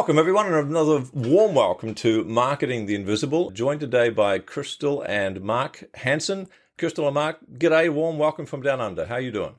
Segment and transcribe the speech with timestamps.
[0.00, 3.50] Welcome, everyone, and another warm welcome to Marketing the Invisible.
[3.50, 6.48] Joined today by Crystal and Mark Hansen.
[6.78, 9.04] Crystal and Mark, g'day, warm welcome from down under.
[9.04, 9.56] How you doing?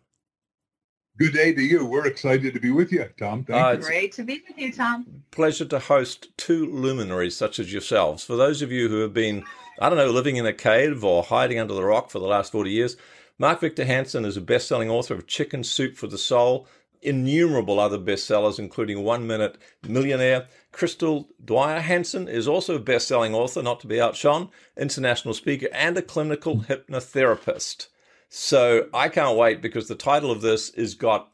[1.20, 1.86] Good day to you.
[1.86, 3.43] We're excited to be with you, Tom.
[3.43, 3.86] Thank uh, you.
[3.86, 5.06] Great to be with you, Tom.
[5.30, 8.23] Pleasure to host two luminaries such as yourselves.
[8.23, 9.44] For those of you who have been,
[9.78, 12.51] I don't know, living in a cave or hiding under the rock for the last
[12.51, 12.98] 40 years,
[13.37, 16.68] Mark Victor Hansen is a best-selling author of Chicken Soup for the Soul,
[17.01, 20.47] innumerable other bestsellers, including One Minute Millionaire.
[20.71, 25.68] Crystal Dwyer Hansen is also a best selling author, not to be outshone, international speaker,
[25.73, 27.87] and a clinical hypnotherapist.
[28.29, 31.32] So I can't wait because the title of this has got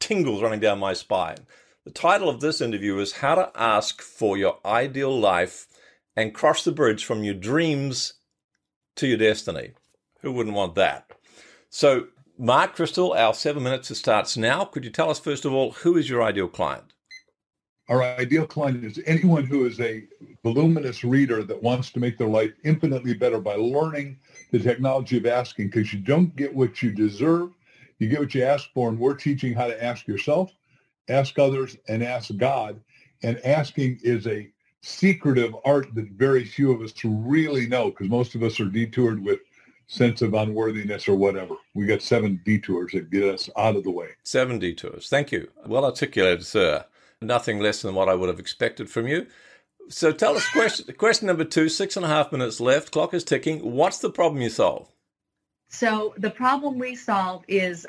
[0.00, 1.46] tingles running down my spine.
[1.84, 5.66] The title of this interview is How to Ask for Your Ideal Life
[6.16, 8.14] and Cross the Bridge from Your Dreams
[8.96, 9.72] to Your Destiny.
[10.22, 11.10] Who wouldn't want that?
[11.70, 12.08] So
[12.42, 14.64] Mark Crystal, our seven minutes starts now.
[14.64, 16.94] Could you tell us, first of all, who is your ideal client?
[17.90, 20.04] Our ideal client is anyone who is a
[20.42, 24.18] voluminous reader that wants to make their life infinitely better by learning
[24.52, 27.50] the technology of asking because you don't get what you deserve.
[27.98, 28.88] You get what you ask for.
[28.88, 30.50] And we're teaching how to ask yourself,
[31.10, 32.80] ask others, and ask God.
[33.22, 38.34] And asking is a secretive art that very few of us really know because most
[38.34, 39.40] of us are detoured with
[39.90, 41.56] sense of unworthiness or whatever.
[41.74, 44.10] We got seven detours that get us out of the way.
[44.22, 45.08] Seven detours.
[45.08, 45.50] Thank you.
[45.66, 46.84] Well articulated, sir.
[47.20, 49.26] Nothing less than what I would have expected from you.
[49.88, 53.24] So tell us question question number two, six and a half minutes left, clock is
[53.24, 53.58] ticking.
[53.58, 54.88] What's the problem you solve?
[55.68, 57.86] So the problem we solve is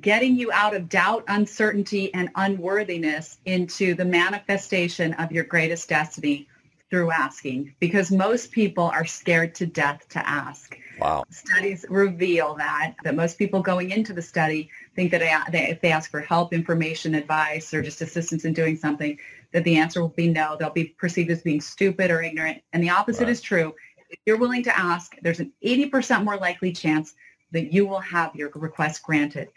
[0.00, 6.46] getting you out of doubt, uncertainty, and unworthiness into the manifestation of your greatest destiny
[6.90, 10.76] through asking because most people are scared to death to ask.
[11.00, 11.24] Wow.
[11.30, 15.92] Studies reveal that that most people going into the study think that they, if they
[15.92, 19.18] ask for help, information, advice, or just assistance in doing something,
[19.52, 20.56] that the answer will be no.
[20.58, 22.62] They'll be perceived as being stupid or ignorant.
[22.72, 23.30] And the opposite right.
[23.30, 23.74] is true.
[24.10, 27.14] If you're willing to ask, there's an 80% more likely chance
[27.52, 29.48] that you will have your request granted.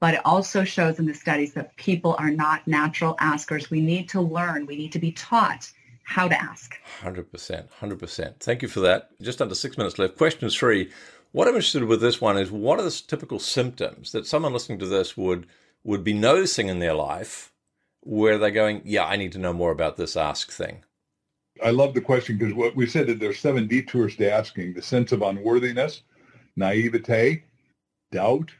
[0.00, 3.70] But it also shows in the studies that people are not natural askers.
[3.70, 4.66] We need to learn.
[4.66, 5.70] We need to be taught
[6.04, 6.76] how to ask.
[7.02, 7.68] 100%.
[7.80, 8.36] 100%.
[8.40, 9.10] Thank you for that.
[9.20, 10.16] Just under six minutes left.
[10.16, 10.90] Question three.
[11.32, 14.78] What I'm interested with this one is what are the typical symptoms that someone listening
[14.78, 15.46] to this would
[15.82, 17.52] would be noticing in their life
[18.00, 20.84] where they're going, yeah, I need to know more about this ask thing?
[21.62, 24.82] I love the question because what we said that there's seven detours to asking, the
[24.82, 26.02] sense of unworthiness,
[26.56, 27.44] naivete,
[28.12, 28.50] doubt,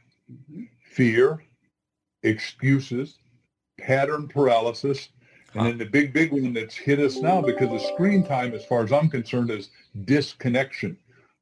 [0.83, 1.43] fear,
[2.23, 3.17] excuses,
[3.79, 5.09] pattern paralysis,
[5.55, 8.65] and then the big, big one that's hit us now because of screen time, as
[8.65, 9.69] far as I'm concerned, is
[10.03, 10.97] disconnection.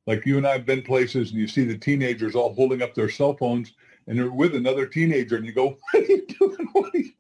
[0.06, 2.94] Like you and I have been places and you see the teenagers all holding up
[2.94, 3.74] their cell phones
[4.08, 6.68] and they're with another teenager and you go, what are you doing?
[6.74, 7.12] What are you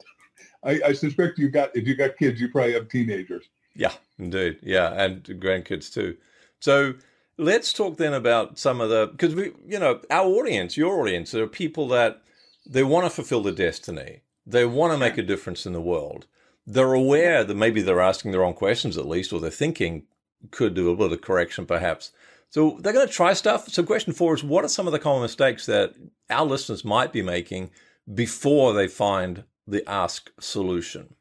[0.63, 0.81] doing?
[0.83, 3.45] I, I suspect you got, if you got kids, you probably have teenagers.
[3.75, 4.59] Yeah, indeed.
[4.61, 4.93] Yeah.
[4.93, 6.17] And grandkids too.
[6.59, 6.93] So
[7.37, 11.33] let's talk then about some of the, because we, you know, our audience, your audience,
[11.33, 12.21] are people that
[12.65, 14.21] they want to fulfill their destiny.
[14.45, 16.27] They want to make a difference in the world
[16.65, 20.03] they're aware that maybe they're asking the wrong questions at least, or they're thinking
[20.51, 22.11] could do a bit of correction perhaps.
[22.49, 23.69] So they're going to try stuff.
[23.69, 25.93] So question four is what are some of the common mistakes that
[26.29, 27.71] our listeners might be making
[28.13, 31.15] before they find the ask solution?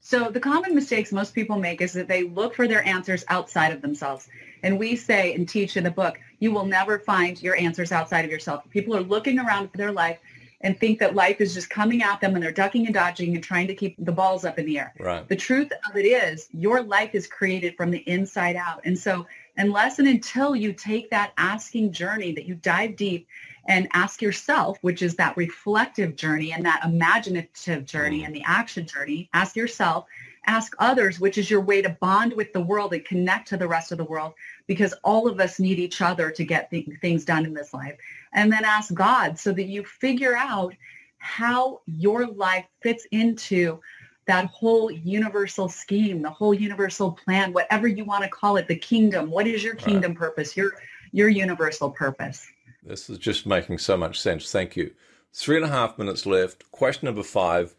[0.00, 3.72] So the common mistakes most people make is that they look for their answers outside
[3.72, 4.28] of themselves.
[4.62, 8.24] And we say and teach in the book, you will never find your answers outside
[8.24, 8.68] of yourself.
[8.70, 10.18] People are looking around their life
[10.62, 13.42] and think that life is just coming at them and they're ducking and dodging and
[13.42, 14.92] trying to keep the balls up in the air.
[14.98, 15.26] Right.
[15.26, 18.82] The truth of it is your life is created from the inside out.
[18.84, 19.26] And so
[19.56, 23.26] unless and until you take that asking journey that you dive deep
[23.68, 28.26] and ask yourself, which is that reflective journey and that imaginative journey mm.
[28.26, 30.06] and the action journey, ask yourself,
[30.46, 33.68] ask others, which is your way to bond with the world and connect to the
[33.68, 34.32] rest of the world
[34.66, 37.96] because all of us need each other to get th- things done in this life.
[38.32, 40.74] And then ask God so that you figure out
[41.18, 43.80] how your life fits into
[44.26, 48.76] that whole universal scheme, the whole universal plan, whatever you want to call it, the
[48.76, 49.30] kingdom.
[49.30, 50.18] What is your kingdom right.
[50.18, 50.56] purpose?
[50.56, 50.72] Your
[51.12, 52.46] your universal purpose.
[52.82, 54.50] This is just making so much sense.
[54.50, 54.92] Thank you.
[55.32, 56.70] Three and a half minutes left.
[56.70, 57.74] Question number five.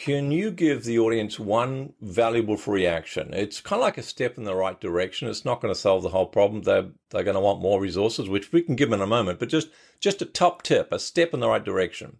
[0.00, 3.34] Can you give the audience one valuable free action?
[3.34, 5.28] It's kind of like a step in the right direction.
[5.28, 6.62] It's not going to solve the whole problem.
[6.62, 9.38] They're, they're going to want more resources, which we can give them in a moment,
[9.38, 9.68] but just,
[10.00, 12.16] just a top tip, a step in the right direction.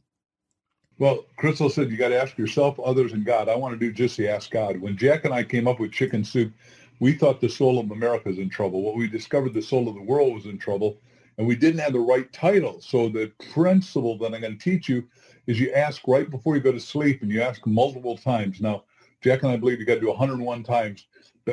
[0.98, 3.48] Well, Crystal said you got to ask yourself, others, and God.
[3.48, 4.78] I want to do just the ask God.
[4.78, 6.52] When Jack and I came up with chicken soup,
[6.98, 8.82] we thought the soul of America is in trouble.
[8.82, 10.98] Well, we discovered the soul of the world was in trouble,
[11.40, 12.82] and we didn't have the right title.
[12.82, 15.08] So the principle that I'm going to teach you
[15.46, 18.60] is you ask right before you go to sleep and you ask multiple times.
[18.60, 18.84] Now,
[19.22, 21.06] Jack and I believe you got to do 101 times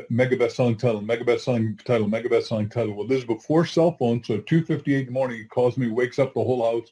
[0.09, 2.95] mega best-selling title, mega best-selling title, mega best-selling title.
[2.95, 6.19] Well, this is before cell phone, so 2.58 in the morning, he calls me, wakes
[6.19, 6.91] up the whole house.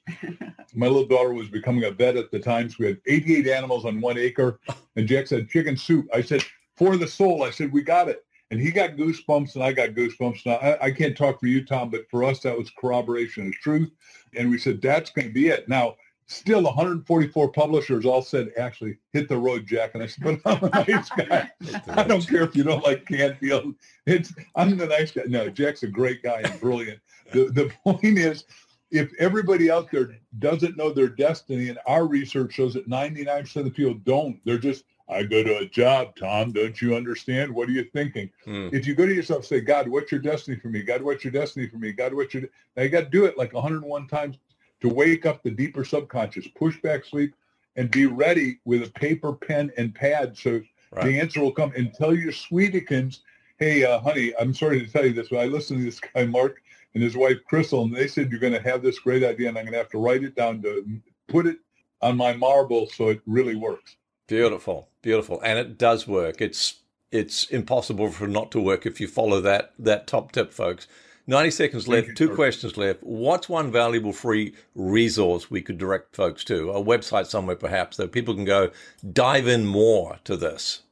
[0.74, 3.84] My little daughter was becoming a vet at the time, so we had 88 animals
[3.84, 4.62] on one acre.
[4.96, 6.08] And Jack said, chicken soup.
[6.14, 6.46] I said,
[6.78, 7.44] for the soul.
[7.44, 8.25] I said, we got it.
[8.52, 10.46] And he got goosebumps and I got goosebumps.
[10.46, 13.54] Now, I, I can't talk for you, Tom, but for us, that was corroboration of
[13.56, 13.92] truth.
[14.36, 15.68] And we said, that's going to be it.
[15.68, 15.96] Now,
[16.28, 19.92] still 144 publishers all said, actually, hit the road, Jack.
[19.94, 21.52] And I said, but I'm a nice guy.
[21.90, 23.74] I don't care if you don't like Canfield.
[24.06, 25.24] It's, I'm the nice guy.
[25.28, 27.00] No, Jack's a great guy and brilliant.
[27.32, 28.46] The, the point is,
[28.92, 33.66] if everybody out there doesn't know their destiny, and our research shows that 99% of
[33.66, 36.52] the people don't, they're just, I go to a job, Tom.
[36.52, 37.54] Don't you understand?
[37.54, 38.30] What are you thinking?
[38.44, 38.70] Hmm.
[38.72, 40.82] If you go to yourself, say, God, what's your destiny for me?
[40.82, 41.92] God, what's your destiny for me?
[41.92, 42.44] God, what's your...
[42.76, 44.38] Now you got to do it like 101 times
[44.82, 47.36] to wake up the deeper subconscious, push back sleep,
[47.76, 50.62] and be ready with a paper, pen, and pad so
[50.92, 51.06] right.
[51.06, 51.72] the answer will come.
[51.76, 53.20] And tell your sweetikins,
[53.60, 56.26] hey, uh, honey, I'm sorry to tell you this, but I listened to this guy,
[56.26, 56.62] Mark,
[56.94, 59.58] and his wife, Crystal, and they said, you're going to have this great idea, and
[59.58, 61.58] I'm going to have to write it down to put it
[62.02, 63.98] on my marble so it really works.
[64.28, 65.40] Beautiful, beautiful.
[65.42, 66.42] And it does work.
[66.42, 66.82] It's
[67.12, 70.88] it's impossible for not to work if you follow that that top tip, folks.
[71.28, 73.02] 90 seconds left, two questions left.
[73.02, 76.70] What's one valuable free resource we could direct folks to?
[76.70, 78.70] A website somewhere perhaps that people can go
[79.12, 80.84] dive in more to this?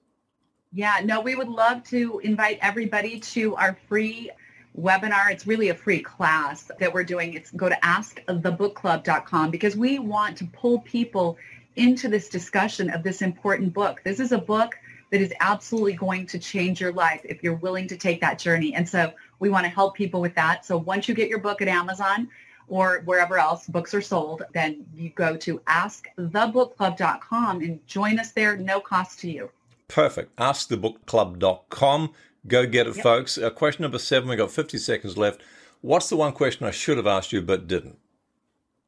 [0.72, 4.32] Yeah, no, we would love to invite everybody to our free
[4.76, 5.32] webinar.
[5.32, 7.36] It's really a free class that we're doing.
[7.36, 11.38] It's go to askthebookclub.com because we want to pull people
[11.76, 14.02] into this discussion of this important book.
[14.04, 14.76] This is a book
[15.12, 18.74] that is absolutely going to change your life if you're willing to take that journey.
[18.74, 20.66] And so we want to help people with that.
[20.66, 22.30] So once you get your book at Amazon
[22.68, 28.58] or wherever else books are sold, then you go to askthebookclub.com and join us there,
[28.58, 29.52] no cost to you.
[29.88, 30.36] Perfect.
[30.38, 32.14] Askthebookclub.com.
[32.48, 33.04] Go get it, yep.
[33.04, 33.38] folks.
[33.38, 34.30] Uh, question number seven.
[34.30, 35.42] we've got 50 seconds left.
[35.82, 38.00] What's the one question I should have asked you but didn't?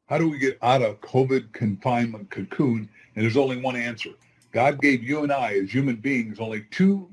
[0.06, 2.88] How do we get out of COVID confinement cocoon?
[3.14, 4.10] And there's only one answer.
[4.52, 7.10] God gave you and I as human beings only two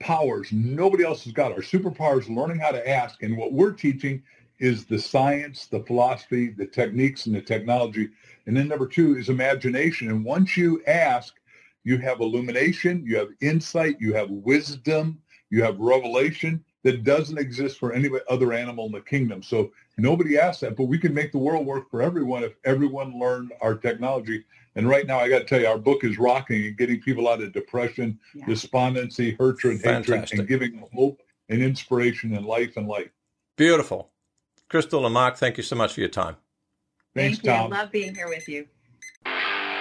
[0.00, 1.52] powers nobody else has got.
[1.52, 3.22] Our superpowers learning how to ask.
[3.22, 4.22] And what we're teaching
[4.58, 8.08] is the science, the philosophy, the techniques, and the technology.
[8.46, 10.08] And then number two is imagination.
[10.08, 11.34] And once you ask,
[11.84, 15.20] you have illumination, you have insight, you have wisdom,
[15.50, 19.42] you have revelation that doesn't exist for any other animal in the kingdom.
[19.42, 23.18] So nobody asked that, but we can make the world work for everyone if everyone
[23.18, 24.44] learned our technology.
[24.76, 27.28] And right now, I got to tell you, our book is rocking and getting people
[27.28, 28.46] out of depression, yeah.
[28.46, 33.10] despondency, hatred, hatred, and giving them hope and inspiration in life and life.
[33.56, 34.10] Beautiful.
[34.68, 36.36] Crystal and Mark, thank you so much for your time.
[37.14, 37.50] Thanks, Thank you.
[37.50, 37.72] Tom.
[37.72, 38.66] I love being here with you.